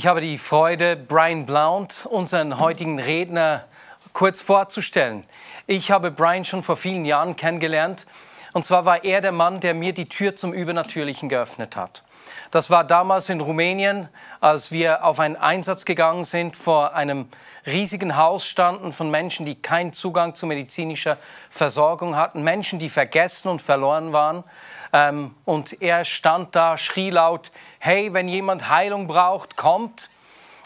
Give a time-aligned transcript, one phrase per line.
[0.00, 3.66] Ich habe die Freude, Brian Blount, unseren heutigen Redner,
[4.14, 5.24] kurz vorzustellen.
[5.66, 8.06] Ich habe Brian schon vor vielen Jahren kennengelernt.
[8.54, 12.02] Und zwar war er der Mann, der mir die Tür zum Übernatürlichen geöffnet hat.
[12.50, 14.08] Das war damals in Rumänien,
[14.40, 17.28] als wir auf einen Einsatz gegangen sind, vor einem
[17.66, 21.18] riesigen Haus standen von Menschen, die keinen Zugang zu medizinischer
[21.50, 24.44] Versorgung hatten, Menschen, die vergessen und verloren waren.
[24.92, 30.10] Ähm, und er stand da, schrie laut, hey, wenn jemand Heilung braucht, kommt.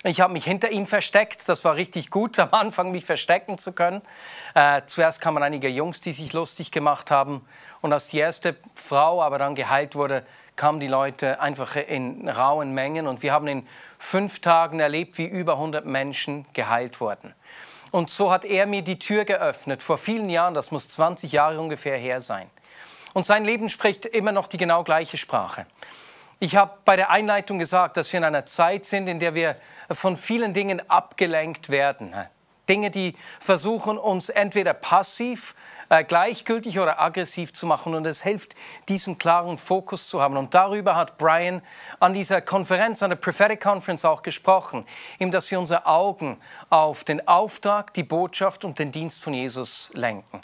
[0.06, 1.48] Ich habe mich hinter ihm versteckt.
[1.48, 4.02] Das war richtig gut, am Anfang mich verstecken zu können.
[4.54, 7.46] Äh, zuerst kamen einige Jungs, die sich lustig gemacht haben.
[7.80, 10.24] Und als die erste Frau aber dann geheilt wurde,
[10.56, 13.06] kamen die Leute einfach in rauen Mengen.
[13.06, 13.66] Und wir haben in
[14.04, 17.34] fünf Tagen erlebt, wie über 100 Menschen geheilt wurden.
[17.90, 21.58] Und so hat er mir die Tür geöffnet, vor vielen Jahren, das muss 20 Jahre
[21.58, 22.50] ungefähr her sein.
[23.14, 25.66] Und sein Leben spricht immer noch die genau gleiche Sprache.
[26.40, 29.56] Ich habe bei der Einleitung gesagt, dass wir in einer Zeit sind, in der wir
[29.90, 32.14] von vielen Dingen abgelenkt werden.
[32.68, 35.54] Dinge, die versuchen, uns entweder passiv,
[35.88, 37.94] äh, gleichgültig oder aggressiv zu machen.
[37.94, 38.54] Und es hilft,
[38.88, 40.36] diesen klaren Fokus zu haben.
[40.36, 41.62] Und darüber hat Brian
[42.00, 44.86] an dieser Konferenz, an der Prophetic Conference auch gesprochen,
[45.18, 46.38] eben, dass wir unsere Augen
[46.70, 50.40] auf den Auftrag, die Botschaft und den Dienst von Jesus lenken.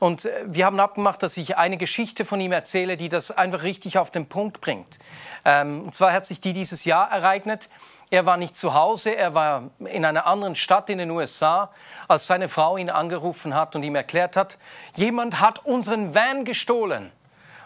[0.00, 3.62] Und äh, wir haben abgemacht, dass ich eine Geschichte von ihm erzähle, die das einfach
[3.62, 4.98] richtig auf den Punkt bringt.
[5.44, 7.68] Ähm, und zwar hat sich die dieses Jahr ereignet.
[8.14, 11.72] Er war nicht zu Hause, er war in einer anderen Stadt in den USA,
[12.06, 14.56] als seine Frau ihn angerufen hat und ihm erklärt hat,
[14.94, 17.10] jemand hat unseren Van gestohlen.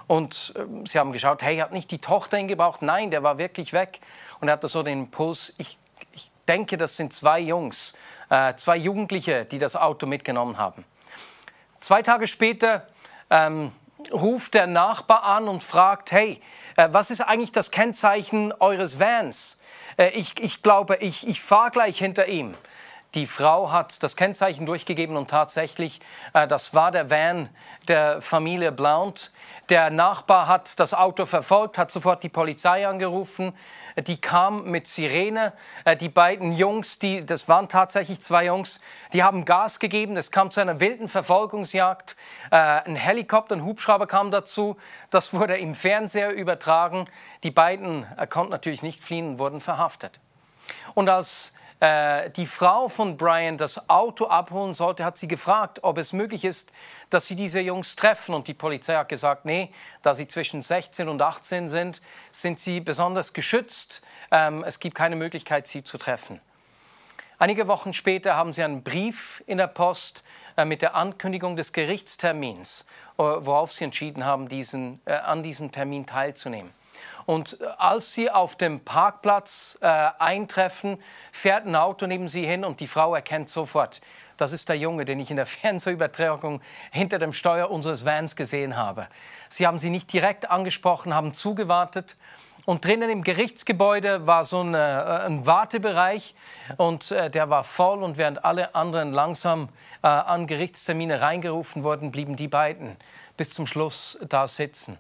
[0.06, 2.80] Und äh, sie haben geschaut, hey, hat nicht die Tochter ihn gebraucht?
[2.80, 4.00] Nein, der war wirklich weg.
[4.40, 5.76] Und er hatte so den Impuls, ich,
[6.12, 7.92] ich denke, das sind zwei Jungs,
[8.30, 10.86] äh, zwei Jugendliche, die das Auto mitgenommen haben.
[11.80, 12.86] Zwei Tage später
[13.28, 13.70] ähm,
[14.10, 16.40] ruft der Nachbar an und fragt, hey,
[16.76, 19.57] äh, was ist eigentlich das Kennzeichen eures Vans?
[19.98, 22.54] Äh, ich, ich glaube, ich, ich fahre gleich hinter ihm.
[23.14, 26.00] Die Frau hat das Kennzeichen durchgegeben und tatsächlich,
[26.32, 27.50] äh, das war der Van
[27.88, 29.32] der Familie Blount.
[29.68, 33.52] Der Nachbar hat das Auto verfolgt, hat sofort die Polizei angerufen.
[33.98, 35.52] Die kam mit Sirene.
[35.84, 38.80] Äh, die beiden Jungs, die, das waren tatsächlich zwei Jungs,
[39.12, 40.16] die haben Gas gegeben.
[40.16, 42.16] Es kam zu einer wilden Verfolgungsjagd.
[42.50, 44.78] Äh, ein Helikopter, ein Hubschrauber kam dazu.
[45.10, 47.06] Das wurde im Fernseher übertragen.
[47.42, 50.18] Die beiden äh, konnten natürlich nicht fliehen wurden verhaftet.
[50.94, 55.98] Und als äh, die Frau von Brian das Auto abholen sollte, hat sie gefragt, ob
[55.98, 56.72] es möglich ist,
[57.10, 58.34] dass sie diese Jungs treffen.
[58.34, 59.72] Und die Polizei hat gesagt, nee,
[60.02, 62.02] da sie zwischen 16 und 18 sind,
[62.32, 64.02] sind sie besonders geschützt.
[64.30, 66.40] Ähm, es gibt keine Möglichkeit, sie zu treffen.
[67.40, 70.24] Einige Wochen später haben sie einen Brief in der Post
[70.56, 72.84] äh, mit der Ankündigung des Gerichtstermins,
[73.16, 76.72] äh, worauf sie entschieden haben, diesen, äh, an diesem Termin teilzunehmen.
[77.28, 79.86] Und als sie auf dem Parkplatz äh,
[80.18, 80.96] eintreffen,
[81.30, 84.00] fährt ein Auto neben sie hin und die Frau erkennt sofort,
[84.38, 88.78] das ist der Junge, den ich in der Fernsehübertragung hinter dem Steuer unseres Vans gesehen
[88.78, 89.08] habe.
[89.50, 92.16] Sie haben sie nicht direkt angesprochen, haben zugewartet.
[92.64, 96.34] Und drinnen im Gerichtsgebäude war so ein, äh, ein Wartebereich
[96.78, 98.02] und äh, der war voll.
[98.02, 99.68] Und während alle anderen langsam
[100.02, 102.96] äh, an Gerichtstermine reingerufen wurden, blieben die beiden
[103.36, 104.98] bis zum Schluss da sitzen.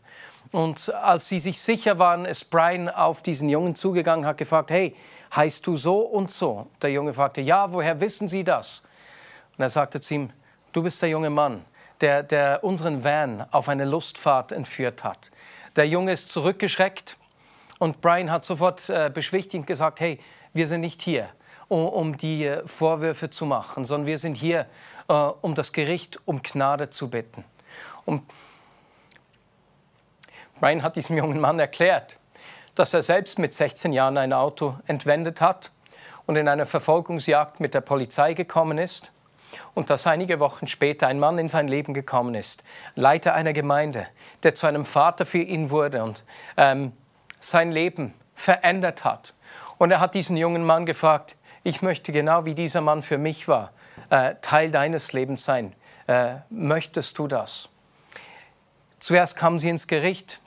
[0.52, 4.96] Und als sie sich sicher waren, ist Brian auf diesen Jungen zugegangen, hat gefragt, hey,
[5.34, 6.68] heißt du so und so?
[6.80, 8.82] Der Junge fragte, ja, woher wissen Sie das?
[9.56, 10.30] Und er sagte zu ihm,
[10.72, 11.64] du bist der junge Mann,
[12.00, 15.30] der, der unseren Van auf eine Lustfahrt entführt hat.
[15.76, 17.16] Der Junge ist zurückgeschreckt
[17.78, 20.18] und Brian hat sofort äh, beschwichtigend gesagt, hey,
[20.54, 21.28] wir sind nicht hier,
[21.68, 24.66] um, um die äh, Vorwürfe zu machen, sondern wir sind hier,
[25.08, 27.44] äh, um das Gericht um Gnade zu bitten.
[28.06, 28.22] Und
[30.60, 32.18] Brian hat diesem jungen Mann erklärt,
[32.74, 35.70] dass er selbst mit 16 Jahren ein Auto entwendet hat
[36.26, 39.12] und in einer Verfolgungsjagd mit der Polizei gekommen ist
[39.74, 42.64] und dass einige Wochen später ein Mann in sein Leben gekommen ist,
[42.96, 44.08] Leiter einer Gemeinde,
[44.42, 46.24] der zu einem Vater für ihn wurde und
[46.56, 46.92] ähm,
[47.38, 49.34] sein Leben verändert hat.
[49.78, 53.46] Und er hat diesen jungen Mann gefragt, ich möchte genau wie dieser Mann für mich
[53.46, 53.70] war,
[54.10, 55.72] äh, Teil deines Lebens sein.
[56.08, 57.68] Äh, möchtest du das?
[58.98, 60.40] Zuerst kamen sie ins Gericht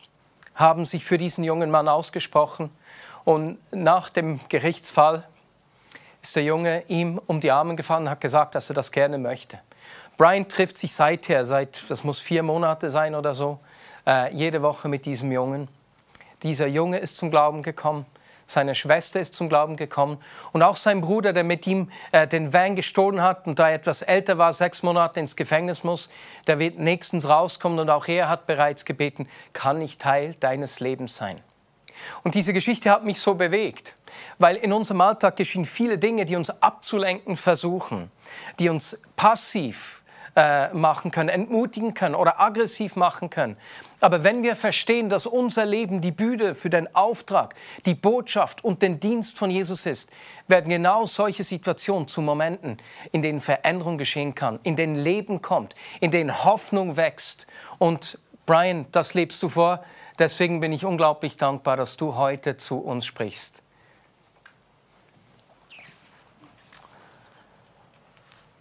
[0.56, 2.70] haben sich für diesen jungen Mann ausgesprochen.
[3.24, 5.24] Und nach dem Gerichtsfall
[6.22, 9.18] ist der Junge ihm um die Arme gefallen und hat gesagt, dass er das gerne
[9.18, 9.60] möchte.
[10.18, 13.60] Brian trifft sich seither, seit, das muss vier Monate sein oder so,
[14.06, 15.68] äh, jede Woche mit diesem Jungen.
[16.44, 18.06] Dieser Junge ist zum Glauben gekommen.
[18.52, 20.18] Seine Schwester ist zum Glauben gekommen
[20.52, 23.76] und auch sein Bruder, der mit ihm äh, den Van gestohlen hat und da er
[23.76, 26.10] etwas älter war, sechs Monate ins Gefängnis muss,
[26.48, 31.16] der wird nächstens rauskommen und auch er hat bereits gebeten, kann ich Teil deines Lebens
[31.16, 31.40] sein.
[32.24, 33.96] Und diese Geschichte hat mich so bewegt,
[34.38, 38.12] weil in unserem Alltag geschehen viele Dinge, die uns abzulenken versuchen,
[38.60, 40.01] die uns passiv
[40.36, 43.58] äh, machen können, entmutigen können oder aggressiv machen können.
[44.00, 47.54] Aber wenn wir verstehen, dass unser Leben die Bühne für den Auftrag,
[47.86, 50.10] die Botschaft und den Dienst von Jesus ist,
[50.48, 52.78] werden genau solche Situationen zu Momenten,
[53.12, 57.46] in denen Veränderung geschehen kann, in denen Leben kommt, in denen Hoffnung wächst.
[57.78, 59.84] Und Brian, das lebst du vor.
[60.18, 63.62] Deswegen bin ich unglaublich dankbar, dass du heute zu uns sprichst.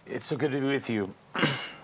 [0.05, 1.13] It's so good to be with you.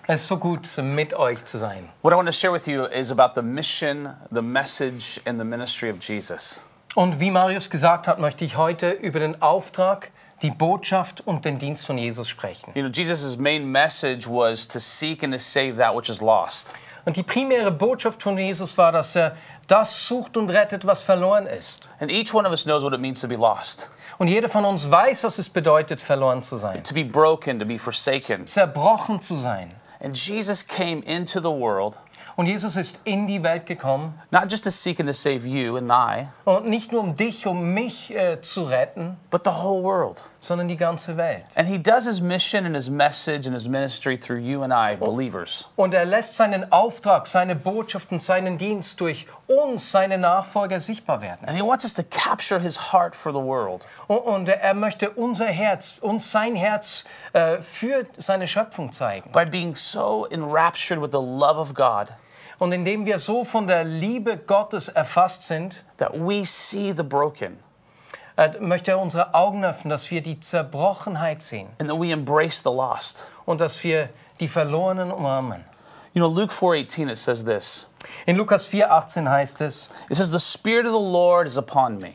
[0.07, 1.89] Es ist so gut, mit euch zu sein.
[2.01, 5.45] What I want to share with you is about the mission, the message, and the
[5.45, 6.63] ministry of Jesus.
[6.95, 10.11] Und wie Marius gesagt hat, möchte ich heute über den Auftrag,
[10.41, 12.71] die Botschaft und den Dienst von Jesus sprechen.
[12.75, 16.73] You know, Jesus' main message was to seek and to save that which is lost.
[17.05, 19.35] Und die primäre Botschaft von Jesus war, dass er
[19.67, 21.87] das sucht und rettet, was verloren ist.
[21.99, 24.65] And each one of us knows what it means to be lost, Und jeder von
[24.65, 28.47] uns weiß, was es bedeutet, verloren zu sein, to be broken, to be forsaken.
[28.47, 29.71] zerbrochen zu sein.
[30.03, 31.97] And Jesus came into the world
[32.37, 35.75] Und Jesus ist in die Welt gekommen not just to seek and to save you
[35.75, 39.81] and I, und nicht nur um dich, um mich äh, zu retten, but the whole
[39.81, 40.23] world.
[40.39, 41.45] Sondern die ganze Welt.
[41.55, 44.95] And he does his mission and his message and his ministry through you and I,
[44.95, 45.69] believers.
[45.75, 51.21] Und er lässt seinen Auftrag, seine Botschaft und seinen Dienst durch uns, seine Nachfolger, sichtbar
[51.21, 51.47] werden.
[51.47, 53.85] And he wants us to capture his heart for the world.
[54.07, 57.03] Und, und er möchte unser Herz, uns sein Herz
[57.33, 59.31] äh, für seine Schöpfung zeigen.
[59.31, 62.07] by being so enraptured with the love of God
[62.59, 67.59] Und indem wir so von der Liebe Gottes erfasst sind, that we see the broken
[68.37, 72.61] äh, möchte er unsere Augen öffnen, dass wir die Zerbrochenheit sehen and that we embrace
[72.63, 73.31] the lost.
[73.45, 75.65] und dass wir die Verlorenen umarmen.
[76.13, 77.89] You know, Luke 4:18 it says this.
[78.25, 82.13] In Lukas 4,18 heißt es, It says the spirit of the Lord is upon me.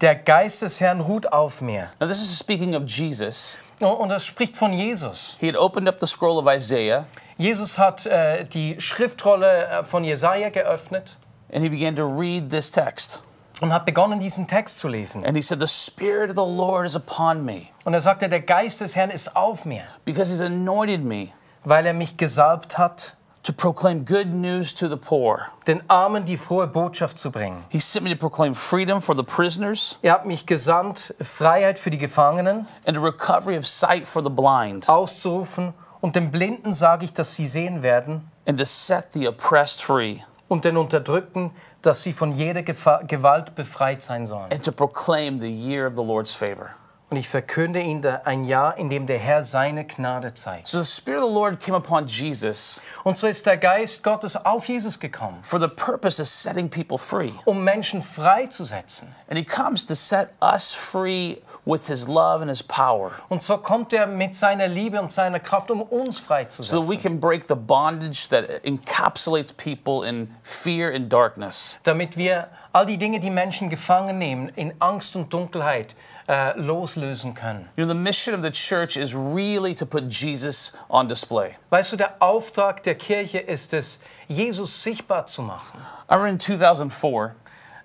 [0.00, 1.90] der Geist des Herrn ruht auf mir.
[2.00, 3.58] Now this is speaking of Jesus.
[3.80, 5.36] Und das spricht von Jesus.
[5.40, 7.06] He had opened up the scroll of Isaiah
[7.36, 11.18] Jesus hat äh, die Schriftrolle äh, von Jesaja geöffnet
[11.52, 13.22] and he began to read this text.
[13.64, 15.24] Und hat begonnen, diesen Text zu lesen.
[15.24, 18.40] And he said the spirit of the Lord is upon me Und er sagte, der
[18.40, 21.28] Geist des Herrn ist auf mir, because he's anointed me
[21.64, 25.46] weil er mich gesalbt hat, to proclaim good news to the poor.
[25.66, 27.64] den Armen die frohe Botschaft zu bringen.
[27.70, 31.90] He sent me to proclaim freedom for the prisoners Er hat mich gesandt, Freiheit für
[31.90, 35.72] die Gefangenen and a recovery of sight for the blind auszurufen.
[36.02, 38.30] Und den Blinden sage ich, dass sie sehen werden.
[38.46, 40.18] and to set the oppressed free.
[40.48, 41.50] Und den Unterdrückten,
[41.86, 44.50] dass sie von jeder Gefa Gewalt befreit sein sollen.
[44.50, 46.70] and to proclaim the year of the Lord's favor.
[47.14, 50.66] Und ich verkünde ihnen ein Jahr, in dem der Herr seine Gnade zeigt.
[50.66, 54.34] So the Spirit of the Lord came upon Jesus Und so ist der Geist Gottes
[54.44, 57.30] auf Jesus gekommen, for the purpose of setting people free.
[57.44, 59.14] um Menschen freizusetzen.
[59.28, 63.58] And He comes to set us free with His love and His power Und so
[63.58, 67.00] kommt er mit seiner Liebe und seiner Kraft, um uns so that we freizusetzen.
[67.00, 71.78] can break the bondage that encapsulates people in fear and darkness.
[71.84, 75.94] Damit wir all die Dinge, die Menschen gefangen nehmen, in Angst und Dunkelheit
[76.28, 77.68] äh, loslösen können.
[77.76, 81.56] You know, the mission of the church is really to put Jesus on display.
[81.70, 85.80] Weißt du, der Auftrag der Kirche ist es, Jesus sichtbar zu machen.
[86.10, 87.34] I remember in 2004,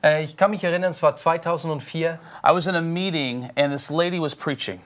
[0.01, 3.89] Äh, ich kann mich erinnern, es war 2004, I was in a meeting and this
[3.89, 4.79] lady was preaching.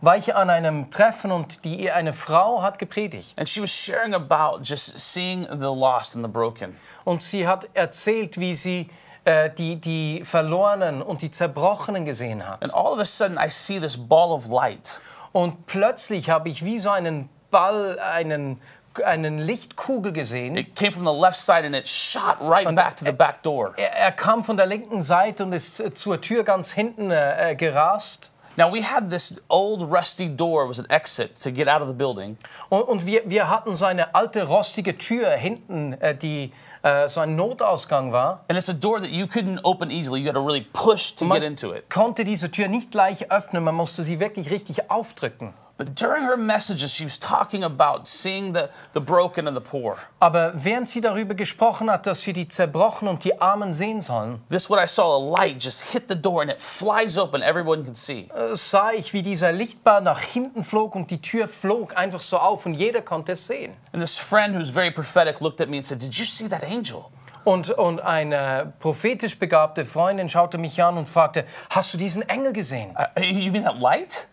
[0.00, 3.38] war ich an einem Treffen und die, eine Frau hat gepredigt.
[3.38, 6.76] And she was sharing about just seeing the lost and the broken.
[7.04, 8.90] Und sie hat erzählt, wie sie
[9.24, 12.62] äh, die, die Verlorenen und die Zerbrochenen gesehen hat.
[12.62, 15.00] And all of a sudden, I see this ball of light.
[15.32, 18.60] Und plötzlich habe ich wie so einen Ball, einen,
[19.04, 20.56] einen Lichtkugel gesehen.
[20.56, 23.74] It came from the left side and it shot right back to the back door.
[23.76, 27.52] Er, er kam von der linken Seite und ist äh, zur Tür ganz hinten äh,
[27.52, 28.30] äh, gerast.
[28.58, 31.88] Now, we had this old rusty door, it was an exit to get out of
[31.88, 32.36] the building.
[32.68, 36.52] Und, und wir, wir hatten so eine alte rostige Tür hinten, äh, die
[36.82, 38.44] äh, so ein Notausgang war.
[38.48, 40.20] And it's a door that you couldn't open easily.
[40.20, 41.88] You had to really push to get into it.
[41.90, 45.54] konnte diese Tür nicht gleich öffnen, man musste sie wirklich richtig aufdrücken.
[45.82, 49.98] But during her messages, she was talking about seeing the, the broken and the poor.
[50.20, 54.40] Aber während sie darüber gesprochen hat, dass wir die Zerbrochenen und die Armen sehen sollen,
[54.48, 57.82] This what I saw a light just hit the door and it flies open, everyone
[57.82, 58.28] can see.
[58.32, 62.38] äh, sah ich, wie dieser Lichtbar nach hinten flog und die Tür flog einfach so
[62.38, 63.72] auf und jeder konnte es sehen.
[63.92, 66.62] And this friend who's very prophetic looked at me and said, Did you see that
[66.62, 67.06] angel?
[67.42, 72.52] Und, und eine prophetisch begabte Freundin schaute mich an und fragte, hast du diesen Engel
[72.52, 72.96] gesehen?
[72.96, 74.28] Uh, you mean that light?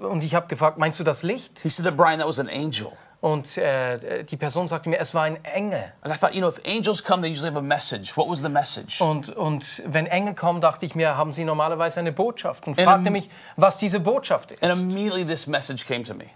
[0.00, 1.60] Und ich habe gefragt, meinst du das Licht?
[1.60, 2.92] He said that Brian, that was an angel.
[3.20, 5.92] Und äh, die Person sagte mir, es war ein Engel.
[6.00, 8.16] And I thought, you know, if angels come, they usually have a message.
[8.16, 9.00] What was the message?
[9.02, 12.66] Und, und wenn Engel kommen, dachte ich mir, haben sie normalerweise eine Botschaft.
[12.66, 14.80] Und fragte mich, was diese Botschaft And ist.
[14.80, 16.26] immediately this message came to me.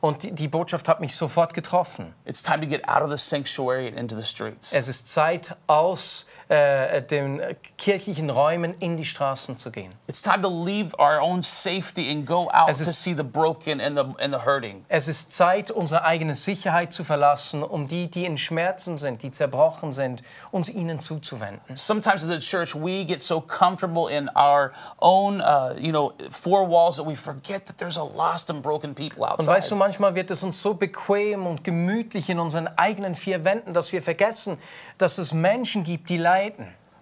[0.00, 2.12] Und die, die Botschaft hat mich sofort getroffen.
[2.24, 4.72] It's time to get out of the sanctuary and into the streets.
[4.72, 7.40] Es ist Zeit, aus äh, den
[7.78, 9.92] kirchlichen Räumen in die Straßen zu gehen.
[10.06, 13.22] It's time to leave our own safety and go out Es to ist- see the
[13.22, 14.84] broken and the, and the hurting.
[14.88, 19.30] Es ist Zeit, unsere eigene Sicherheit zu verlassen, um die, die in Schmerzen sind, die
[19.30, 21.74] zerbrochen sind, uns ihnen zuzuwenden.
[21.74, 26.68] Sometimes as a church, we get so comfortable in our own, uh, you know, four
[26.68, 29.76] walls that we forget that there's a lost and broken people Und weißt du, outside.
[29.76, 34.02] manchmal wird es uns so bequem und gemütlich in unseren eigenen vier Wänden, dass wir
[34.02, 34.58] vergessen,
[34.98, 36.41] dass es Menschen gibt, die leiden.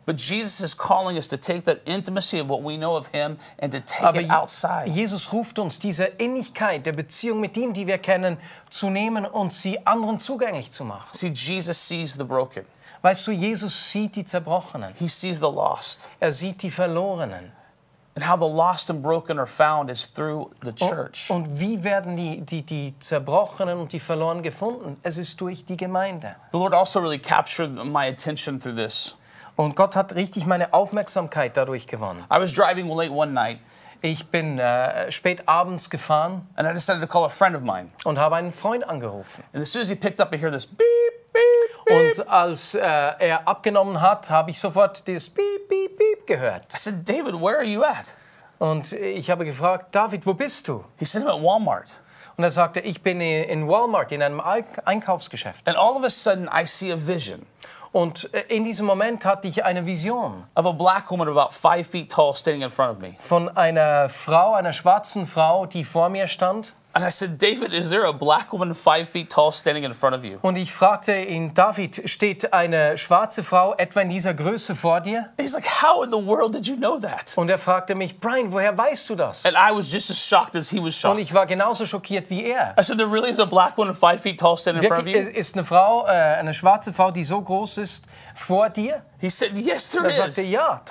[0.07, 3.39] But Jesus is calling us to take that intimacy of what we know of Him
[3.59, 4.89] and to take Aber it outside.
[4.89, 8.39] Jesus ruft uns, diese Innigkeit der Beziehung mit ihm, die wir kennen,
[8.71, 11.09] zu nehmen und sie anderen zugänglich zu machen.
[11.13, 12.65] See, Jesus sees the broken.
[13.03, 16.11] Weißt du, Jesus sieht die Zerbrochenen, He sees the lost.
[16.19, 17.53] er sieht die Verlorenen.
[18.17, 21.31] And how the lost and broken are found is through the church.
[21.31, 24.97] Und wie werden die, die, die Zerbrochenen und die Verlorenen gefunden?
[25.05, 26.35] Es ist durch die Gemeinde.
[26.51, 29.17] The Lord also really captured my attention through this.
[29.61, 32.25] Und Gott hat richtig meine Aufmerksamkeit dadurch gewonnen.
[32.33, 33.59] I was driving late one night
[34.01, 37.91] Ich bin äh, spät abends gefahren and I decided to call a friend of mine.
[38.05, 39.45] und habe einen Freund angerufen.
[39.53, 40.79] And as soon as he picked up, I hear this beep,
[41.35, 42.19] beep, beep.
[42.19, 46.65] Und als äh, er abgenommen hat, habe ich sofort dieses Piep, Piep, Piep gehört.
[46.73, 48.17] I said, David, where are you at?
[48.59, 50.87] Und ich habe gefragt, David, wo bist du?
[50.97, 52.01] He said, I'm at Walmart.
[52.39, 55.69] Und er sagte, ich bin in Walmart, in einem Einkaufsgeschäft.
[55.69, 57.45] And all of a sudden, I see a vision
[57.93, 61.87] Und äh, in diesem Moment hatte ich eine Vision of a black woman about five
[61.87, 63.15] feet tall standing in front of me.
[63.19, 66.75] von einer Frau, einer schwarzen Frau, die vor mir stand.
[66.93, 70.17] And I said, David, is there a black woman five feet tall standing in front
[70.17, 70.39] of you?
[70.43, 75.31] Und ich fragte ihn, David, steht eine schwarze Frau etwa in dieser Größe vor dir?
[75.39, 77.33] He's like, How in the world did you know that?
[77.37, 79.45] Und er fragte mich, Brian, woher weißt du das?
[79.47, 81.15] And I was just as shocked as he was shocked.
[81.17, 82.75] Und ich war genauso schockiert wie er.
[82.77, 85.09] I said, There really is a black woman five feet tall standing in front of
[85.09, 85.17] you?
[85.17, 88.05] es ist eine Frau, äh, eine schwarze Frau, die so groß ist
[88.35, 89.03] vor dir?
[89.21, 90.49] He said, Yes, there Er sagte, is.
[90.49, 90.83] ja,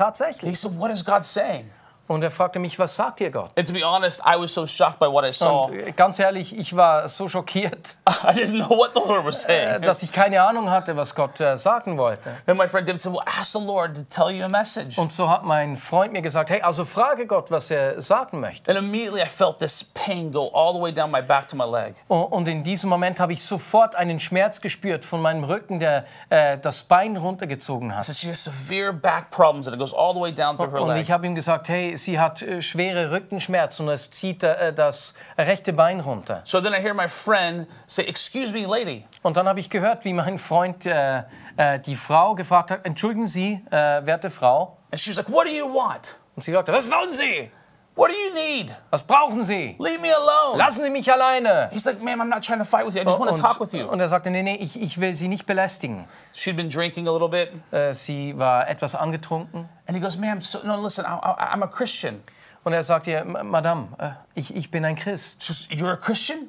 [0.41, 1.69] He said, What is God saying?
[2.09, 3.51] Und er fragte mich, was sagt dir Gott?
[3.55, 5.65] And to be honest, I was so shocked by what I saw.
[5.67, 9.43] Und äh, ganz ehrlich, ich war so schockiert, I didn't know what the Lord was
[9.45, 9.81] äh, saying.
[9.83, 12.31] dass ich keine Ahnung hatte, was Gott äh, sagen wollte.
[12.47, 14.97] And my friend David said, Well, ask the Lord to tell you a message.
[14.97, 18.71] Und so hat mein Freund mir gesagt, hey, also frage Gott, was er sagen möchte.
[18.71, 21.65] And immediately I felt this pain go all the way down my back to my
[21.65, 21.93] leg.
[22.07, 26.05] Und und in diesem Moment habe ich sofort einen Schmerz gespürt von meinem Rücken, der
[26.29, 28.05] äh, das Bein runtergezogen hat.
[28.05, 30.81] said, She has severe back problems and it goes all the way down through her
[30.81, 31.01] Und leg.
[31.03, 35.13] ich habe ihm gesagt, hey, sie hat äh, schwere Rückenschmerzen und es zieht äh, das
[35.37, 36.41] rechte Bein runter.
[36.45, 39.05] So then I hear my friend say, Excuse me, lady.
[39.21, 41.23] Und dann habe ich gehört, wie mein Freund äh,
[41.57, 44.77] äh, die Frau gefragt hat, entschuldigen Sie, äh, werte Frau.
[44.91, 46.17] And she was like, What do you want?
[46.39, 47.51] Und sie sagte, was wollen Sie?
[47.99, 48.73] What do you need?
[48.91, 49.75] Was brauchen Sie?
[49.77, 50.57] Leave me alone.
[50.57, 51.69] Lassen Sie mich alleine.
[51.73, 53.01] He's like, Ma'am, I'm not trying to fight with you.
[53.01, 53.87] I just want to talk with Und, you.
[53.87, 56.05] und er sagte, nee, nee, ich, ich will Sie nicht belästigen.
[56.33, 57.49] She'd been drinking a little bit.
[57.73, 59.67] Äh, sie war etwas angetrunken.
[59.85, 62.23] And he goes, Ma'am, so, no, listen, I, I, I'm a Christian.
[62.63, 65.45] Und er sagte ihr, "Ma- Madame, äh, ich, ich bin ein Christ.
[65.45, 66.47] Goes, You're a Christian?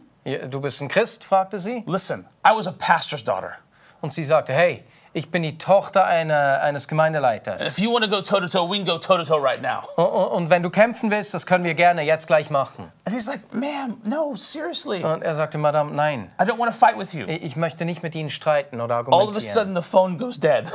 [0.50, 1.25] Du bist ein Christ?
[1.25, 1.83] fragte sie.
[1.87, 3.54] Listen, I was a pastor's daughter.
[4.00, 7.62] Und sie sagte, hey, ich bin die Tochter einer, eines Gemeindeleiters.
[7.67, 9.61] If you want to go toe to toe, we can go toe to toe right
[9.61, 9.81] now.
[9.97, 12.93] Und, und wenn du kämpfen willst, das können wir gerne jetzt gleich machen.
[13.05, 15.02] And he's like, Ma'am, no, seriously.
[15.05, 17.26] Und er sagte, Madame, nein, I don't want to fight with you.
[17.26, 19.52] ich möchte nicht mit Ihnen streiten oder All of a argumentieren.
[19.55, 20.64] sudden, the phone goes dead.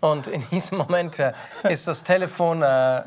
[0.00, 1.32] Und in diesem Moment äh,
[1.68, 3.02] ist das Telefon äh,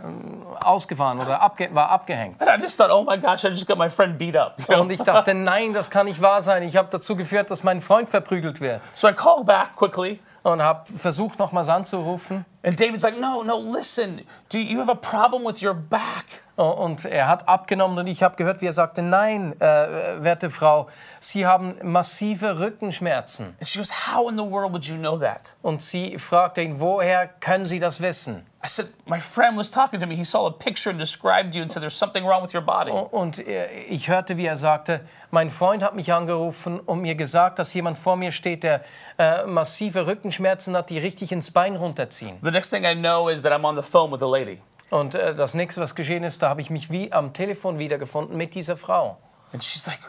[0.64, 2.42] ausgefahren oder abge war abgehängt.
[2.42, 4.56] and I just thought, oh my gosh, I just got my friend beat up.
[4.58, 4.82] you know?
[4.82, 6.64] Und ich dachte, nein, das kann nicht wahr sein.
[6.64, 8.82] Ich habe dazu geführt, dass mein Freund verprügelt wird.
[8.96, 10.20] So I call back quickly.
[10.52, 12.46] Und habe versucht, nochmals anzurufen.
[12.62, 14.22] And David's like, no, no, listen.
[14.50, 16.44] Do you have a problem with your back?
[16.58, 20.90] Und er hat abgenommen und ich habe gehört, wie er sagte, nein, äh, werte Frau,
[21.22, 23.56] Sie haben massive Rückenschmerzen.
[23.60, 25.56] And she goes, how in the world would you know that?
[25.62, 28.46] Und sie fragte ihn, woher können Sie das wissen?
[28.62, 30.18] I said, my friend was talking to me.
[30.18, 32.92] He saw a picture and described you and said, there's something wrong with your body.
[32.92, 35.00] Und äh, ich hörte, wie er sagte,
[35.32, 38.84] mein Freund hat mich angerufen und mir gesagt, dass jemand vor mir steht, der
[39.18, 42.38] äh, massive Rückenschmerzen hat, die richtig ins Bein runterziehen.
[42.50, 44.60] The next thing I know is that I'm on the phone with a lady.
[44.90, 48.36] Und äh, das nächste, was geschehen ist, da habe ich mich wie am Telefon wiedergefunden
[48.36, 49.20] mit dieser Frau.
[49.54, 50.00] And she's like,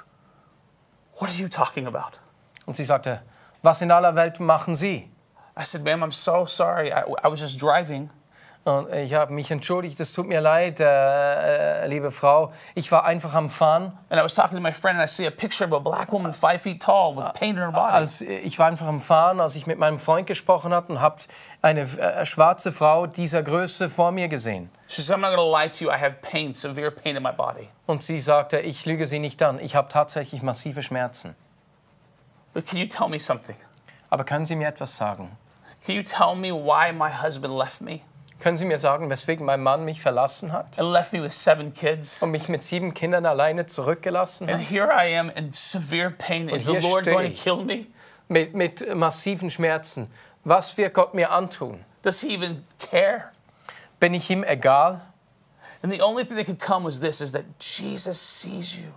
[1.18, 2.18] what are you talking about?
[2.64, 3.20] Und sie sagte,
[3.60, 5.10] was in aller Welt machen Sie?
[5.54, 6.90] I said, ma'am, I'm so sorry.
[6.90, 8.08] I, I was just driving.
[8.64, 12.52] Und ich habe mich entschuldigt, es tut mir leid, äh, äh, liebe Frau.
[12.74, 13.98] Ich war einfach am Fahren.
[14.10, 16.12] And I was talking to my friend and I see a picture of a black
[16.12, 17.94] woman five feet tall with pain in her body.
[17.94, 21.00] Als, äh, ich war einfach am Fahren, als ich mit meinem Freund gesprochen habe und
[21.00, 21.22] habe
[21.62, 24.70] eine äh, schwarze Frau dieser Größe vor mir gesehen.
[24.88, 25.90] She said, I'm not going to lie to you.
[25.90, 27.68] I have pain, severe pain in my body.
[27.86, 31.34] Und sie sagte, ich lüge Sie nicht an, ich habe tatsächlich massive Schmerzen.
[32.52, 33.56] But can you tell me something?
[34.10, 35.30] Aber können Sie mir etwas sagen?
[35.86, 38.00] Can you tell me why my husband left me
[38.40, 41.72] Können Sie mir sagen, weswegen mein Mann mich verlassen hat and left me with seven
[41.72, 42.22] kids?
[42.22, 44.68] und mich mit sieben Kindern alleine zurückgelassen And hat?
[44.70, 46.48] here I am in severe pain.
[46.48, 47.86] Is the Lord going to kill me?
[48.28, 50.08] Mit, mit massiven Schmerzen.
[50.44, 51.84] Was wird Gott mir antun?
[52.02, 53.30] Does he even care?
[53.98, 55.02] Bin ich ihm egal?
[55.82, 58.92] And the only thing that could come was this is that Jesus sees you.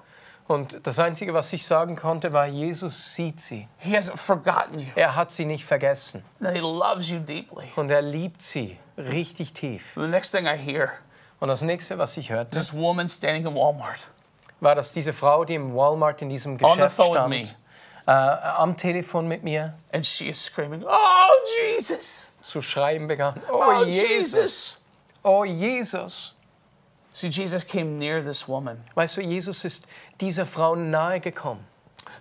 [0.53, 3.67] Und das Einzige, was ich sagen konnte, war, Jesus sieht sie.
[3.79, 4.85] He hasn't forgotten you.
[4.95, 6.23] Er hat sie nicht vergessen.
[6.39, 7.65] He loves you deeply.
[7.75, 9.83] Und er liebt sie richtig tief.
[9.95, 10.91] The next thing I hear
[11.39, 14.09] Und das nächste, was ich hörte, is this woman standing in Walmart
[14.59, 17.57] war, dass diese Frau, die im Walmart in diesem on the Geschäft phone with stand,
[18.05, 18.13] me.
[18.13, 22.33] äh, am Telefon mit mir And she is screaming, Oh, Jesus!
[22.41, 23.41] zu schreien begann.
[23.51, 24.07] Oh, Oh Jesus!
[24.35, 24.81] Jesus!
[25.23, 26.35] Oh Jesus!
[27.15, 28.79] See, Jesus came near this woman.
[28.95, 29.85] Weißt du, Jesus ist
[30.21, 31.65] dieser Frau nahe gekommen.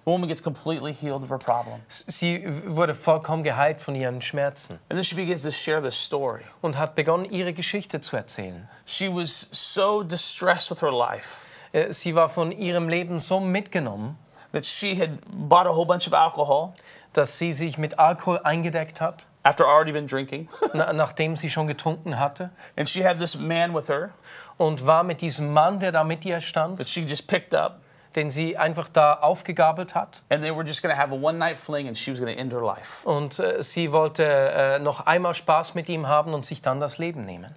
[0.05, 1.81] The woman gets completely healed of her problem.
[1.89, 6.43] Sie wurde vollkommen geheilt von ihren Schmerzen And then she begins to share this story.
[6.61, 8.69] und hat begonnen, ihre Geschichte zu erzählen.
[8.85, 14.19] She was so distressed with her life Äh, Sie war von ihrem Leben so mitgenommen,
[14.53, 16.75] that she had bought a whole bunch of alcohol
[17.15, 20.49] dass sie sich mit Alkohol eingedeckt hat, after already been drinking.
[20.73, 24.11] na, nachdem sie schon getrunken hatte, and she had this man with her
[24.59, 27.81] und war mit diesem Mann, der da mit ihr stand, that she just picked up.
[28.15, 30.23] den sie einfach da aufgegabelt hat.
[30.29, 32.35] And they were just going to have a one night fling and she was going
[32.35, 33.09] to end her life.
[33.09, 36.99] Und äh, sie wollte äh, noch einmal Spaß mit ihm haben und sich dann das
[36.99, 37.55] Leben nehmen.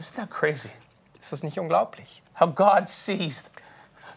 [0.00, 0.70] Isn't that crazy?
[1.20, 2.22] Ist das nicht unglaublich?
[2.40, 3.50] How God sees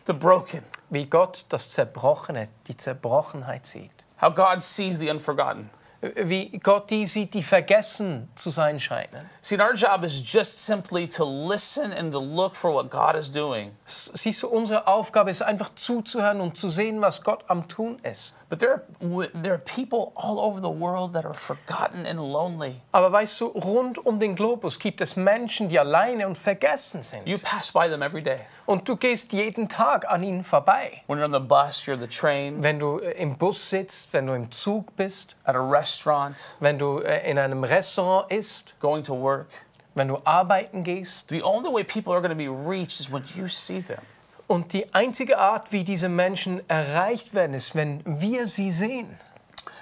[0.07, 3.91] the broken, Wie Gott das Zerbrochene, die Zerbrochenheit sieht.
[4.19, 5.69] how God sees the unforgotten.
[6.15, 9.29] Wie Gott die sieht, die vergessen zu sein scheinen.
[9.41, 13.31] See, our job is just simply to listen and to look for what God is
[13.31, 13.71] doing.
[13.85, 18.35] Siehst du, unsere Aufgabe ist einfach zuzuhören und zu sehen, was Gott am Tun ist.
[18.47, 22.75] But there are, there are people all over the world that are forgotten and lonely.
[22.91, 27.27] Aber weißt du, rund um den Globus gibt es Menschen, die alleine und vergessen sind.
[27.27, 28.41] You pass by them every day.
[28.67, 31.01] Und du gehst jeden Tag an ihnen vorbei.
[31.07, 34.27] When you're on the bus, you're the train, Wenn du äh, im Bus sitzt, wenn
[34.27, 39.03] du im Zug bist, at a restaurant, wenn du äh, in einem Restaurant isst, going
[39.03, 39.47] to work.
[39.95, 41.29] wenn du arbeiten gehst.
[41.29, 44.01] The only way people are going to be reached is when you see them.
[44.47, 49.17] Und die einzige Art, wie diese Menschen erreicht werden, ist, wenn wir sie sehen.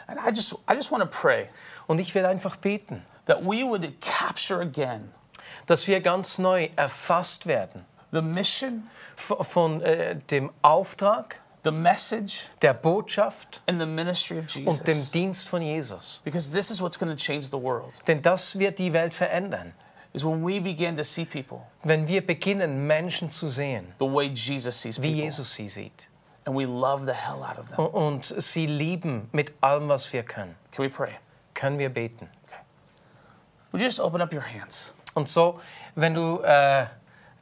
[0.08, 1.50] And I just, I just want to pray
[1.88, 5.12] Und ich will einfach beten, that we would capture again
[5.66, 12.74] dass wir ganz neu erfasst werden the mission, von äh, dem Auftrag, the message, der
[12.74, 15.12] Botschaft and the ministry of und dem Jesus.
[15.12, 16.22] Dienst von Jesus.
[16.24, 18.00] Because this is what's going to change the world.
[18.08, 19.74] Denn das wird die Welt verändern,
[20.14, 24.28] Is when we begin to see people wenn wir beginnen, Menschen zu sehen, the way
[24.28, 25.24] Jesus sees wie people.
[25.26, 26.08] Jesus sie sieht.
[26.46, 27.80] And we love the hell out of them.
[27.80, 30.56] Und sie lieben mit allem, was wir können.
[30.72, 31.14] Can we pray?
[31.54, 32.30] Können wir beten.
[32.48, 32.60] Okay.
[33.72, 34.94] Would you just open up your hands?
[35.14, 35.60] Und so,
[35.96, 36.86] wenn du äh,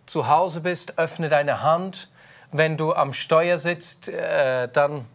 [0.06, 2.10] zu Hause bist, öffne deine Hand.
[2.52, 5.06] Wenn du am Steuer sitzt, äh, dann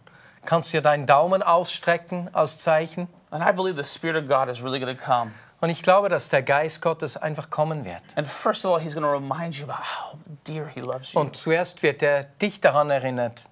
[0.46, 3.08] kannst du deinen Daumen ausstrecken als Zeichen.
[3.30, 5.32] And I believe the Spirit of God is really going to come.
[5.60, 8.02] Und ich glaube, dass der Geist Gottes einfach kommen wird.
[8.14, 11.20] And first of all, He's going to remind you about how dear He loves you.
[11.20, 13.44] Und zuerst wird er dich daran erinnert,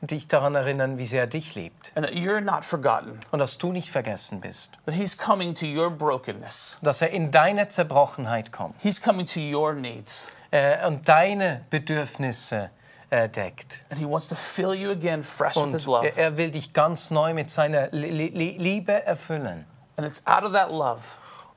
[0.00, 1.92] dich daran erinnern, wie sehr er dich liebt.
[1.94, 3.20] and that you're not forgotten.
[3.30, 4.72] Und dass du nicht vergessen bist.
[4.86, 6.78] That He's coming to your brokenness.
[6.80, 10.32] Dass er in deine Zerbrochenheit kommt He's coming to your needs.
[10.50, 12.70] äh, und deine Bedürfnisse
[13.10, 13.82] äh, deckt.
[13.90, 17.34] And He wants to fill you again fresh with Und er- will dich ganz neu
[17.34, 19.66] mit seiner Li- Li- Liebe erfüllen.
[19.96, 21.02] And it's out of that love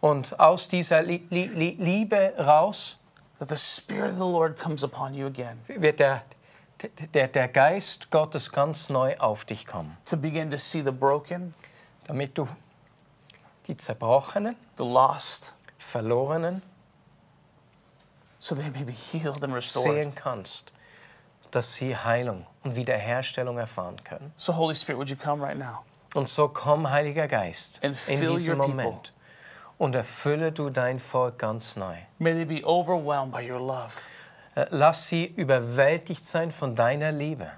[0.03, 2.97] Und aus dieser Lie- Lie- Liebe raus
[3.39, 6.23] that the Spirit of the Lord comes upon you again wird der,
[7.13, 11.53] der, der Geist Gottes ganz neu auf dich kommen, to begin to see the broken,
[12.05, 12.49] damit du
[13.67, 16.61] die Zerbrochenen, the lost, Verlorenen
[18.39, 19.85] so they may be healed and restored.
[19.95, 20.73] sehen kannst,
[21.51, 24.33] dass sie Heilung und Wiederherstellung erfahren können.
[24.35, 25.85] So, Holy Spirit, would you come right now?
[26.13, 29.01] Und so komm, Heiliger Geist, And in diesem your people.
[29.77, 31.95] Und erfülle du dein Volk ganz neu.
[32.19, 33.91] May they be overwhelmed by your love.
[34.55, 37.51] Äh, Lass sie überwältigt sein von deiner Liebe.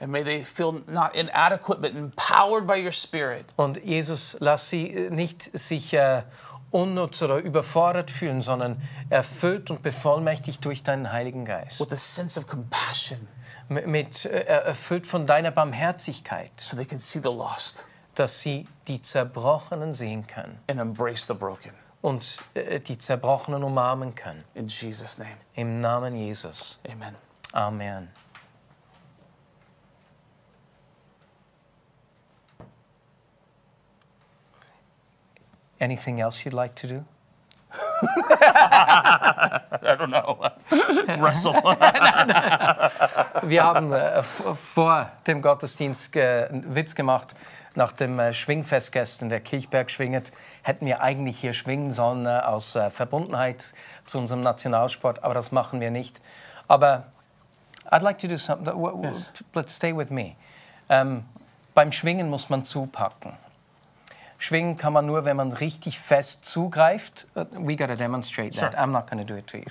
[0.00, 3.46] And may they feel not inadequate, but empowered by your Spirit.
[3.56, 6.22] Und Jesus, lass sie äh, nicht sich äh,
[6.70, 8.80] unnutz oder überfordert fühlen, sondern
[9.10, 11.80] erfüllt und bevollmächtigt durch deinen Heiligen Geist.
[11.80, 13.26] with a sense of compassion
[13.70, 17.86] Mit, äh, erfüllt von deiner Barmherzigkeit, so they can see the lost
[18.18, 21.72] dass sie die Zerbrochenen sehen können and embrace the broken.
[22.00, 24.42] und äh, die Zerbrochenen umarmen können.
[24.54, 26.78] In Jesus' name, Im Namen Jesus.
[26.90, 27.14] amen.
[27.52, 28.08] Amen.
[35.80, 37.04] Anything else you'd like to do?
[38.40, 39.60] I
[39.96, 40.38] don't know.
[41.20, 41.52] Wrestle.
[43.42, 47.34] Wir haben äh, vor dem Gottesdienst einen Witz gemacht.
[47.74, 52.40] Nach dem äh, Schwingfest gestern, der Kirchberg schwinget, hätten wir eigentlich hier schwingen sollen äh,
[52.40, 53.72] aus Verbundenheit
[54.04, 56.20] zu unserem Nationalsport, aber das machen wir nicht.
[56.66, 57.04] Aber
[57.90, 58.74] I'd like to do something.
[59.02, 59.32] Yes.
[59.54, 60.36] Let's stay with me.
[60.88, 61.24] Ähm,
[61.74, 63.32] beim Schwingen muss man zupacken.
[64.38, 67.26] Schwingen kann man nur, wenn man richtig fest zugreift.
[67.34, 68.72] We gotta demonstrate that.
[68.72, 68.82] Sure.
[68.82, 69.64] I'm not gonna do it to you.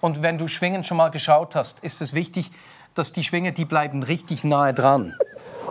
[0.00, 2.50] Und wenn du Schwingen schon mal geschaut hast, ist es wichtig,
[2.94, 5.14] dass die Schwinge, die bleiben richtig nahe dran.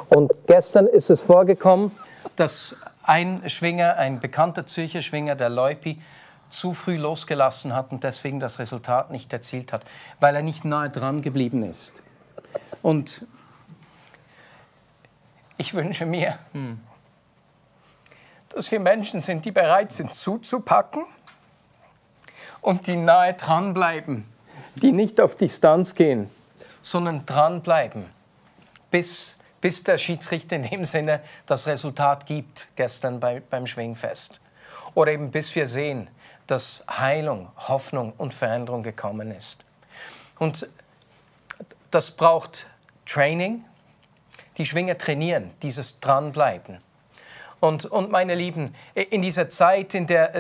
[0.10, 1.92] Und gestern ist es vorgekommen,
[2.36, 6.02] dass ein Schwinger, ein bekannter Zürcher Schwinger, der Leupi,
[6.50, 9.84] zu früh losgelassen hat und deswegen das Resultat nicht erzielt hat,
[10.20, 12.02] weil er nicht nahe dran geblieben ist.
[12.82, 13.26] Und
[15.58, 16.40] ich wünsche mir,
[18.60, 21.06] dass wir Menschen sind, die bereit sind zuzupacken
[22.60, 24.26] und die nahe dranbleiben,
[24.76, 26.30] die nicht auf Distanz gehen,
[26.82, 28.08] sondern dranbleiben,
[28.92, 34.42] bis, bis der Schiedsrichter in dem Sinne das Resultat gibt, gestern bei, beim Schwingfest.
[34.94, 36.10] Oder eben bis wir sehen,
[36.46, 39.64] dass Heilung, Hoffnung und Veränderung gekommen ist.
[40.38, 40.68] Und
[41.92, 42.68] das braucht
[43.06, 43.64] Training.
[44.58, 46.89] Die Schwinger trainieren, dieses Dranbleiben.
[47.60, 50.34] Und, und meine Lieben, in dieser Zeit, in der,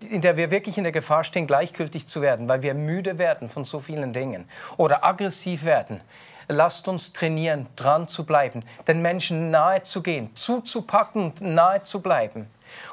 [0.00, 3.48] in der wir wirklich in der Gefahr stehen, gleichgültig zu werden, weil wir müde werden
[3.48, 6.00] von so vielen Dingen oder aggressiv werden,
[6.48, 12.46] lasst uns trainieren, dran zu bleiben, den Menschen nahe zu gehen, zuzupacken nahe zu bleiben.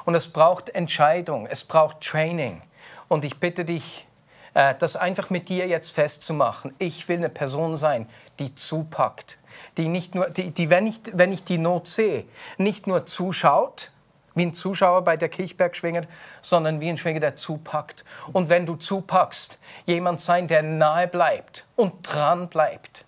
[0.04, 2.62] Und es braucht Entscheidung, es braucht Training.
[3.08, 4.06] Und ich bitte dich,
[4.54, 6.74] äh, das einfach mit dir jetzt festzumachen.
[6.78, 9.38] Ich will eine Person sein, die zupackt,
[9.76, 12.24] die nicht nur, die, die wenn, ich, wenn ich die Not sehe,
[12.58, 13.90] nicht nur zuschaut,
[14.34, 16.08] wie ein Zuschauer bei der Kirchberg schwingt,
[16.42, 18.04] sondern wie ein Schwinger, der zupackt.
[18.32, 23.04] Und wenn du zupackst, jemand sein, der nahe bleibt und dran bleibt.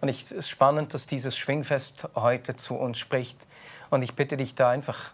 [0.00, 3.46] Und ich, es ist spannend, dass dieses Schwingfest heute zu uns spricht.
[3.90, 5.12] Und ich bitte dich da einfach,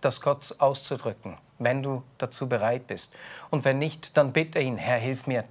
[0.00, 3.14] das Gott auszudrücken, wenn du dazu bereit bist.
[3.50, 5.44] Und wenn nicht, dann bitte ihn, Herr, hilf mir.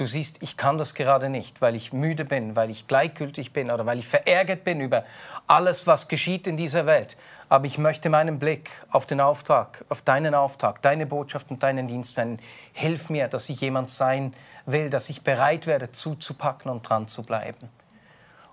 [0.00, 3.70] Du siehst, ich kann das gerade nicht, weil ich müde bin, weil ich gleichgültig bin
[3.70, 5.04] oder weil ich verärgert bin über
[5.46, 7.18] alles, was geschieht in dieser Welt.
[7.50, 11.86] Aber ich möchte meinen Blick auf den Auftrag, auf deinen Auftrag, deine Botschaft und deinen
[11.86, 12.42] Dienst wenden.
[12.72, 14.32] Hilf mir, dass ich jemand sein
[14.64, 17.68] will, dass ich bereit werde, zuzupacken und dran zu bleiben.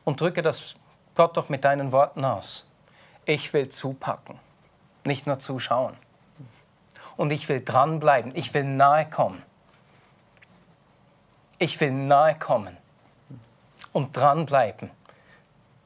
[0.04, 0.76] Und drücke das
[1.16, 2.68] Gott doch mit deinen Worten aus.
[3.24, 4.38] Ich will zupacken,
[5.06, 5.94] nicht nur zuschauen.
[7.16, 9.42] Und ich will dranbleiben, ich will nahe kommen.
[11.60, 12.78] Ich will nahe kommen
[13.94, 14.92] und dranbleiben,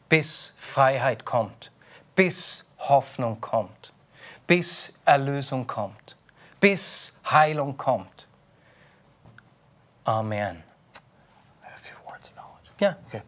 [0.10, 1.71] bis Freiheit kommt,
[2.15, 3.93] bis Hoffnung kommt,
[4.47, 6.17] bis Erlösung kommt,
[6.60, 8.27] bis Heilung kommt.
[10.03, 10.63] Amen.
[11.63, 12.71] I have a few words of knowledge.
[12.79, 13.21] Ja, Okay.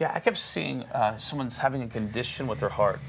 [0.00, 3.00] Yeah, I kept seeing uh, someone's having a condition with their heart.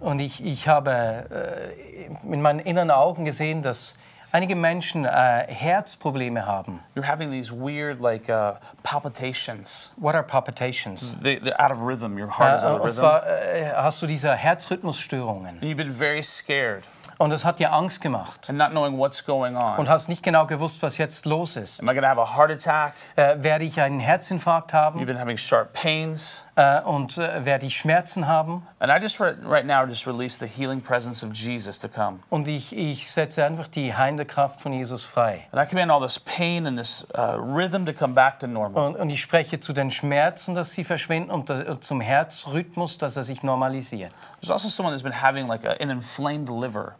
[0.00, 3.94] und ich, ich habe äh, in meinen inneren Augen gesehen, dass
[4.32, 6.80] einige Menschen äh, Herzprobleme haben.
[6.96, 9.92] You're having these weird, like, uh, palpitations.
[9.96, 11.14] What are palpitations?
[11.22, 12.18] They, they're out of rhythm.
[12.18, 13.00] Your heart is Äh, out of und rhythm.
[13.00, 15.58] zwar äh, hast du diese Herzrhythmusstörungen.
[15.60, 16.84] And you've been very scared.
[17.18, 18.48] Und das hat dir Angst gemacht.
[18.48, 19.78] and not knowing what's going on.
[19.78, 21.80] Und hast nicht genau gewusst, was jetzt los ist.
[21.80, 22.94] Am I to have a heart attack?
[23.16, 26.46] Äh, werde ich einen Herzinfarkt You've haben been having sharp pains.
[26.56, 28.66] äh, und äh, werde ich Schmerzen haben?
[28.78, 32.20] And I just right, now just release the healing presence of Jesus to come.
[32.30, 35.46] Und ich, ich setze einfach die heilende Kraft von Jesus frei.
[35.52, 38.86] And I command all this pain and this uh, rhythm to come back to normal.
[38.86, 42.98] Und, und ich spreche zu den Schmerzen, dass sie verschwinden und, da- und zum Herzrhythmus,
[42.98, 44.12] dass er sich normalisiert.
[44.40, 46.96] There's also someone that's been having like a, an inflamed liver.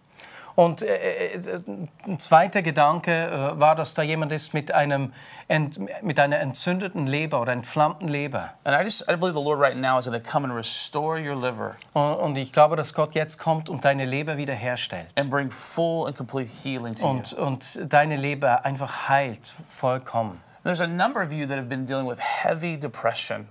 [0.54, 1.60] Und äh, äh,
[2.06, 5.12] ein zweiter Gedanke äh, war, dass da jemand ist mit, einem
[5.48, 8.50] ent, mit einer entzündeten Leber oder entflammten Leber.
[8.64, 11.18] And I just I believe the Lord right now is going to come and restore
[11.18, 15.06] your liver Und, und ich glaube, dass Gott jetzt kommt und deine Leber wiederherstellt.
[15.16, 17.10] and bring full and complete healing to you.
[17.10, 20.40] Und, und deine Leber einfach heilt vollkommen.
[20.64, 23.48] There's a number of you that have been dealing with heavy depression.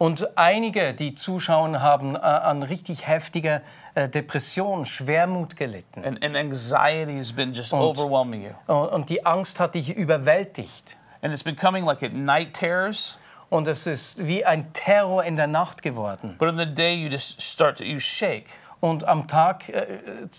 [0.00, 3.60] Und einige, die zuschauen, haben äh, an richtig heftiger
[3.94, 6.02] äh, Depression, Schwermut gelitten.
[6.02, 8.52] And, and anxiety has been just Und- overwhelming you.
[8.74, 10.96] Und, und die Angst hat dich überwältigt.
[11.20, 13.18] And it's been coming like at night terrors,
[13.50, 16.36] Und es ist wie ein Terror in der Nacht geworden.
[16.38, 18.46] but in the day you just start to, you shake.
[18.80, 19.86] Und am Tag äh,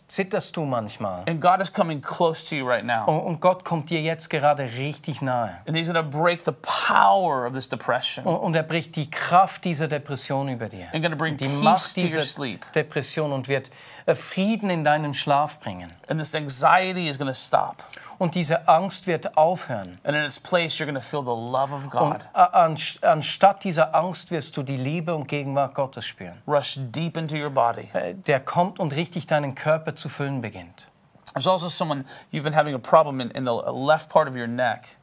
[0.08, 1.24] zitterst du manchmal.
[1.28, 3.06] And God is coming close to you right now.
[3.06, 5.58] Und, und Gott kommt dir jetzt gerade richtig nahe.
[5.68, 9.12] And He's going to break the power of this depression Und, und er bricht die
[9.12, 10.86] Kraft dieser Depression über dir.
[10.92, 12.66] and going to bring Die peace Macht to your dieser sleep.
[12.74, 13.70] Depression und wird
[14.08, 15.92] äh, Frieden in deinen Schlaf bringen.
[16.08, 17.84] And this anxiety is going to stop.
[18.22, 19.98] Und diese Angst wird aufhören.
[20.04, 23.64] And in its place, you're going to feel the love of God Und an- anstatt
[23.64, 26.40] dieser Angst wirst du die Liebe und Gegenwart Gottes spüren.
[26.48, 27.90] rush deep into your body.
[27.94, 30.88] Äh, Der kommt und richtig deinen Körper zu füllen beginnt.
[31.34, 34.46] There's also someone you've been having a problem in, in the left part of your
[34.48, 34.98] neck.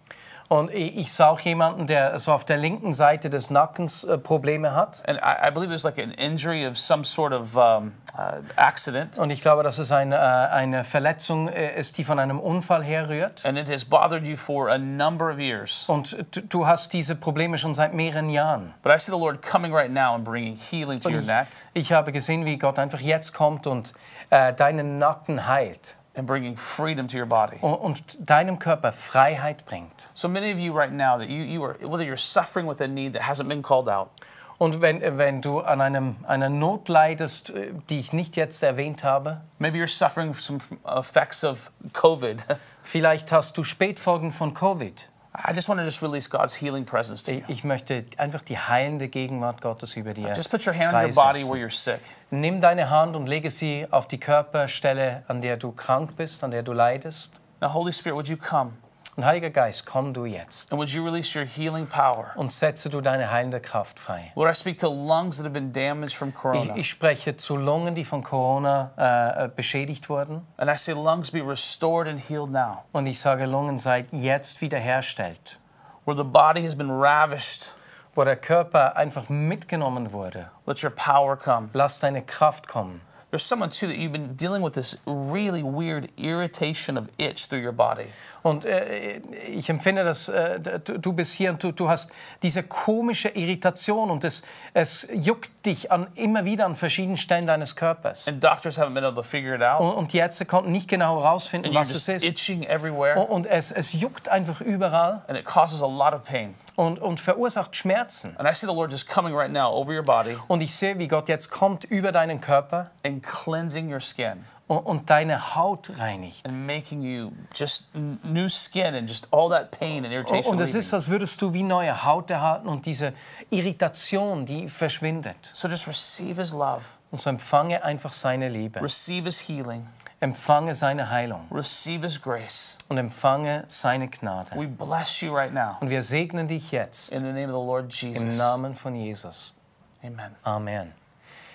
[0.48, 4.18] Und ich ich sah auch jemanden, der so auf der linken Seite des Nackens äh,
[4.18, 5.02] Probleme hat.
[5.08, 9.18] And I, I believe there's like an injury of some sort of um, uh, accident.
[9.18, 12.82] Und ich glaube, dass es eine, äh, eine Verletzung äh, ist, die von einem Unfall
[12.82, 13.44] herrührt.
[13.44, 15.88] And it has bothered you for a number of years.
[15.88, 16.16] Und
[16.48, 18.74] du, hast diese Probleme schon seit mehreren Jahren.
[18.82, 21.26] But I see the Lord coming right now and bringing healing to Und your ich,
[21.26, 23.92] neck ich habe gesehen, wie Gott einfach jetzt kommt und
[24.30, 27.58] äh, deinen Nacken heilt and bringing freedom to your body.
[27.60, 30.08] und, deinem Körper Freiheit bringt.
[30.14, 32.88] So many of you right now that you, you are, whether you're suffering with a
[32.88, 34.10] need that hasn't been called out,
[34.58, 39.04] Und wenn, wenn du an einem, einer Not leidest, äh, die ich nicht jetzt erwähnt
[39.04, 42.44] habe, maybe you're suffering some effects of COVID.
[42.82, 45.08] vielleicht hast du Spätfolgen von Covid.
[45.44, 47.42] I just want to just release God's healing presence to you.
[47.48, 51.14] Ich möchte einfach die heilende Gegenwart Gottes über dir Just put your hand on your
[51.14, 52.00] body where you're sick.
[52.30, 56.50] Nimm deine Hand und lege sie auf die Körperstelle, an der du krank bist, an
[56.50, 57.34] der du leidest.
[57.60, 58.72] Now, Holy Spirit, would you come
[59.18, 62.30] Und Heiliger Geist, komm du jetzt and would you release your healing power?
[62.36, 64.30] und setze du deine heilende Kraft frei.
[64.36, 66.76] Lord, I speak to lungs that have been damaged from Ich, corona.
[66.76, 70.46] ich spreche zu Lungen, die von Corona äh, äh, beschädigt wurden.
[70.56, 72.84] And I say, lungs be restored and healed now.
[72.92, 75.58] Und ich sage, Lungen seid jetzt wiederherstellt.
[76.04, 77.74] Where the body has been ravished,
[78.14, 80.48] Wo der Körper einfach mitgenommen wurde.
[80.64, 81.70] let your power come.
[81.72, 83.00] Lass deine Kraft kommen.
[83.30, 87.62] There's someone too that you've been dealing with this really weird irritation of itch through
[87.62, 88.06] your body.
[88.42, 92.10] Und äh, ich empfinde, dass äh, du, bist hier und du, du hast
[92.42, 94.42] diese komische Irritation und es,
[94.74, 98.28] es juckt dich an, immer wieder an verschiedenen Stellen deines Körpers.
[98.28, 99.80] And doctors haven't been able to figure it out.
[99.80, 102.24] Und, und die Ärzte konnten nicht genau herausfinden, was es ist.
[102.24, 103.18] itching everywhere.
[103.18, 106.54] Und, und es, es juckt einfach überall And it causes a lot of pain.
[106.76, 108.36] und, und verursacht Schmerzen.
[108.38, 110.98] And I see the Lord just coming right now over your body Und ich sehe,
[110.98, 115.90] wie Gott jetzt kommt über deinen Körper and cleansing your skin und, und deine Haut
[115.98, 116.46] reinigt.
[116.46, 120.52] and making you just new skin and just all that pain and irritation.
[120.52, 123.12] Und es ist, als würdest du wie neue Haut erhalten und diese
[123.50, 125.36] Irritation, die verschwindet.
[125.52, 128.80] So just receive His love, Und so empfange einfach seine Liebe.
[128.82, 129.88] receive His healing,
[130.20, 132.76] Empfange seine Heilung receive His grace.
[132.88, 134.50] und empfange seine Gnade.
[134.54, 137.66] We bless you right now Und wir segnen dich jetzt in the name of the
[137.66, 138.36] Lord im Jesus.
[138.36, 139.54] Namen von Jesus.
[140.02, 140.34] Amen.
[140.42, 140.92] Amen.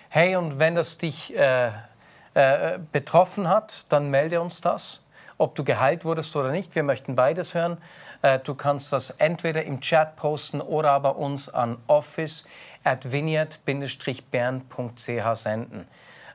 [0.10, 1.72] Hey, und wenn das dich äh,
[2.34, 5.04] äh, betroffen hat, dann melde uns das,
[5.38, 6.76] ob du geheilt wurdest oder nicht.
[6.76, 7.78] Wir möchten beides hören.
[8.22, 12.46] Äh, du kannst das entweder im Chat posten oder aber uns an office
[12.84, 15.88] at vineyard-bern.ch senden.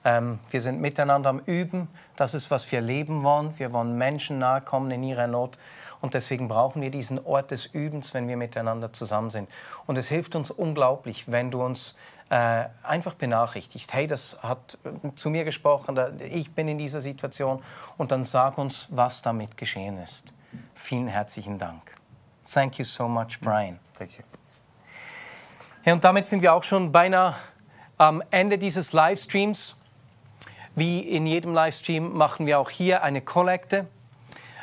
[0.04, 1.88] Ähm, wir sind miteinander am Üben.
[2.16, 3.58] Das ist, was wir leben wollen.
[3.58, 5.58] Wir wollen Menschen nahe kommen in ihrer Not.
[6.00, 9.48] Und deswegen brauchen wir diesen Ort des Übens, wenn wir miteinander zusammen sind.
[9.86, 11.96] Und es hilft uns unglaublich, wenn du uns
[12.30, 13.92] äh, einfach benachrichtigst.
[13.92, 17.62] Hey, das hat äh, zu mir gesprochen, ich bin in dieser Situation.
[17.96, 20.32] Und dann sag uns, was damit geschehen ist.
[20.74, 21.92] Vielen herzlichen Dank.
[22.52, 23.78] Thank you so much, Brian.
[23.96, 24.24] Thank you.
[25.84, 27.34] Ja, und damit sind wir auch schon beinahe
[27.96, 29.78] am Ende dieses Livestreams.
[30.74, 33.86] Wie in jedem Livestream machen wir auch hier eine Kollekte.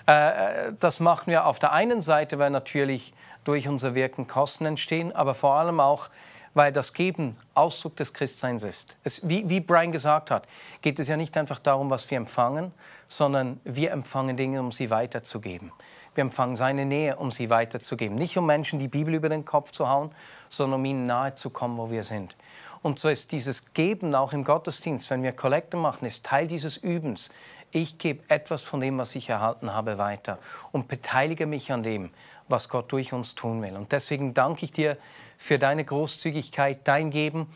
[0.05, 5.15] Äh, das machen wir auf der einen Seite, weil natürlich durch unser Wirken Kosten entstehen,
[5.15, 6.09] aber vor allem auch,
[6.55, 8.97] weil das Geben Ausdruck des Christseins ist.
[9.03, 10.47] Es, wie, wie Brian gesagt hat,
[10.81, 12.71] geht es ja nicht einfach darum, was wir empfangen,
[13.07, 15.71] sondern wir empfangen Dinge, um sie weiterzugeben.
[16.15, 18.17] Wir empfangen seine Nähe, um sie weiterzugeben.
[18.17, 20.11] Nicht um Menschen die Bibel über den Kopf zu hauen,
[20.47, 22.35] sondern um ihnen nahe zu kommen, wo wir sind.
[22.81, 26.77] Und so ist dieses Geben auch im Gottesdienst, wenn wir Kollekte machen, ist Teil dieses
[26.77, 27.31] Übens.
[27.71, 30.39] Ich gebe etwas von dem, was ich erhalten habe, weiter
[30.71, 32.11] und beteilige mich an dem,
[32.47, 33.75] was Gott durch uns tun will.
[33.75, 34.97] Und deswegen danke ich dir
[35.37, 37.47] für deine Großzügigkeit, dein Geben.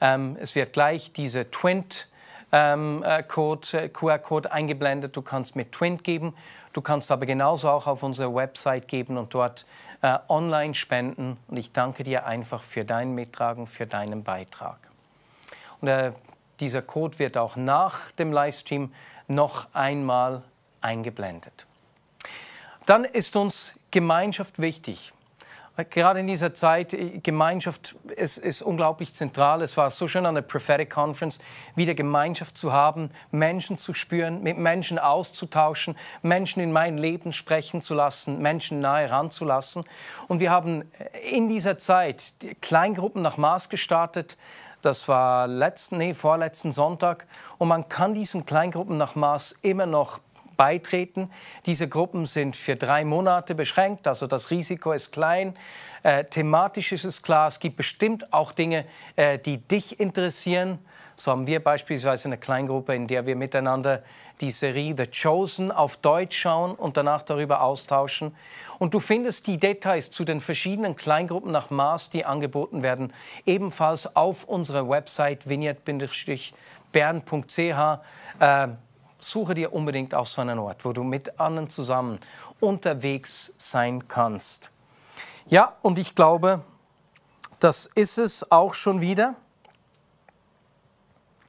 [0.00, 2.08] Ähm, es wird gleich diese Twint
[2.52, 5.16] ähm, äh, Code, äh, QR-Code eingeblendet.
[5.16, 6.34] Du kannst mit Twint geben.
[6.72, 9.66] Du kannst aber genauso auch auf unsere Website geben und dort
[10.02, 11.36] äh, online spenden.
[11.48, 14.78] Und ich danke dir einfach für dein Mittragen, für deinen Beitrag.
[15.80, 16.12] Und äh,
[16.60, 18.92] dieser Code wird auch nach dem Livestream
[19.28, 20.42] noch einmal
[20.80, 21.66] eingeblendet.
[22.86, 25.12] Dann ist uns Gemeinschaft wichtig.
[25.90, 29.62] Gerade in dieser Zeit, äh, Gemeinschaft ist, ist, unglaublich zentral.
[29.62, 31.38] Es war so schön an der Prophetic Conference,
[31.76, 37.80] wieder Gemeinschaft zu haben, Menschen zu spüren, mit Menschen auszutauschen, Menschen in mein Leben sprechen
[37.80, 39.84] zu lassen, Menschen nahe ranzulassen.
[40.26, 40.82] Und wir haben
[41.30, 42.24] in dieser Zeit
[42.60, 44.36] Kleingruppen nach Maß gestartet.
[44.82, 47.26] Das war letzten, nee, vorletzten Sonntag.
[47.58, 50.18] Und man kann diesen Kleingruppen nach Maß immer noch
[50.58, 51.30] beitreten.
[51.64, 55.56] Diese Gruppen sind für drei Monate beschränkt, also das Risiko ist klein.
[56.02, 58.84] Äh, thematisch ist es klar, es gibt bestimmt auch Dinge,
[59.16, 60.78] äh, die dich interessieren.
[61.16, 64.02] So haben wir beispielsweise eine Kleingruppe, in der wir miteinander
[64.40, 68.34] die Serie The Chosen auf Deutsch schauen und danach darüber austauschen.
[68.78, 73.12] Und du findest die Details zu den verschiedenen Kleingruppen nach Maß, die angeboten werden,
[73.46, 78.00] ebenfalls auf unserer Website vignette-bern.ch.
[78.40, 78.68] Äh,
[79.18, 82.18] suche dir unbedingt auch so einen Ort, wo du mit anderen zusammen
[82.60, 84.70] unterwegs sein kannst.
[85.46, 86.62] Ja, und ich glaube,
[87.60, 89.34] das ist es auch schon wieder.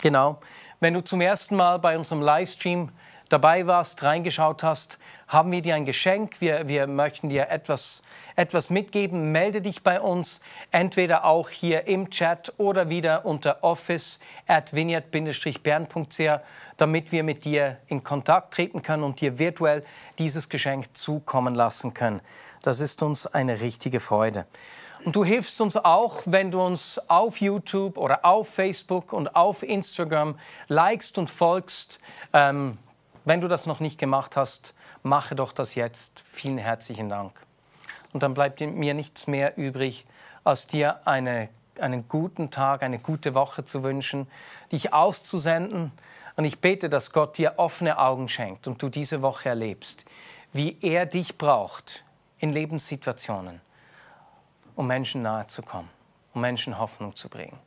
[0.02, 0.40] Genau.
[0.80, 2.90] Wenn du zum ersten Mal bei unserem Livestream
[3.30, 6.42] dabei warst, reingeschaut hast, haben wir dir ein Geschenk.
[6.42, 8.04] Wir, wir möchten dir etwas,
[8.36, 9.32] etwas mitgeben.
[9.32, 16.30] Melde dich bei uns, entweder auch hier im Chat oder wieder unter office at bernch
[16.78, 19.86] damit wir mit dir in Kontakt treten können und dir virtuell
[20.18, 22.22] dieses Geschenk zukommen lassen können.
[22.64, 24.46] Das ist uns eine richtige Freude.
[25.06, 29.64] Und du hilfst uns auch, wenn du uns auf YouTube oder auf Facebook und auf
[29.64, 30.38] Instagram
[30.68, 32.00] likest und folgst.
[32.34, 32.78] Ähm,
[33.30, 36.24] wenn du das noch nicht gemacht hast, mache doch das jetzt.
[36.26, 37.40] Vielen herzlichen Dank.
[38.12, 40.08] Und dann bleibt mir nichts mehr übrig,
[40.44, 44.28] als dir eine, einen guten Tag, eine gute Woche zu wünschen,
[44.72, 45.92] dich auszusenden.
[46.38, 50.06] Und ich bete, dass Gott dir offene Augen schenkt und du diese Woche erlebst,
[50.52, 52.04] wie er dich braucht
[52.40, 53.62] in Lebenssituationen,
[54.76, 55.90] um Menschen nahe zu kommen,
[56.34, 57.60] um Menschen Hoffnung zu bringen.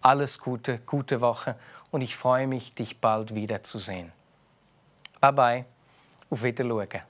[0.00, 1.56] Alles Gute, gute Woche
[1.90, 4.12] und ich freue mich, dich bald wiederzusehen.
[5.20, 5.64] Bye bye,
[6.30, 7.09] auf Wiedersehen.